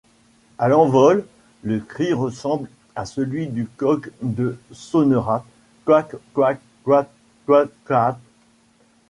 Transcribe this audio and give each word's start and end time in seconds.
A 0.57 0.67
l’envol, 0.67 1.27
le 1.61 1.79
cri 1.79 2.11
ressemble 2.11 2.67
à 2.95 3.05
celui 3.05 3.45
du 3.45 3.67
coq 3.67 4.09
de 4.23 4.57
Sonnerat 4.71 5.45
kak-kak-kak-kakaak. 5.85 8.17